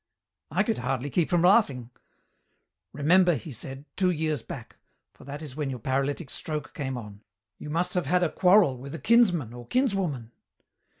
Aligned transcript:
"I 0.49 0.63
could 0.63 0.79
hardly 0.79 1.11
keep 1.11 1.29
from 1.29 1.43
laughing. 1.43 1.91
"'Remember,' 2.91 3.35
he 3.35 3.51
said,'two 3.51 4.09
years 4.09 4.41
back, 4.41 4.77
for 5.13 5.25
that 5.25 5.43
is 5.43 5.55
when 5.55 5.69
your 5.69 5.77
paralytic 5.77 6.31
stroke 6.31 6.73
came 6.73 6.97
on. 6.97 7.21
You 7.59 7.69
must 7.69 7.93
have 7.93 8.07
had 8.07 8.23
a 8.23 8.31
quarrel 8.31 8.79
with 8.79 8.95
a 8.95 8.97
kinsman 8.99 9.53
or 9.53 9.67
kinswoman?' 9.67 10.31